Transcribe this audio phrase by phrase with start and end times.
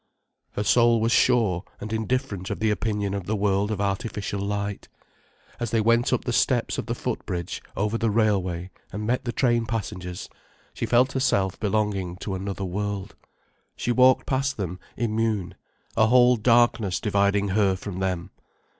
[0.53, 4.89] Her soul was sure and indifferent of the opinion of the world of artificial light.
[5.59, 9.25] As they went up the steps of the foot bridge over the railway, and met
[9.25, 10.27] the train passengers,
[10.73, 13.15] she felt herself belonging to another world,
[13.75, 15.53] she walked past them immune,
[15.95, 18.31] a whole darkness dividing her from them.